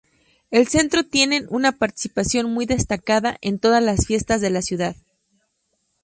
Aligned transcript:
El 0.49 0.67
Centro 0.67 1.03
tienen 1.05 1.45
una 1.51 1.73
participación 1.73 2.51
muy 2.51 2.65
destacada 2.65 3.37
en 3.41 3.59
todas 3.59 3.83
las 3.83 4.07
fiestas 4.07 4.41
de 4.41 4.49
la 4.49 4.63
ciudad. 4.63 4.95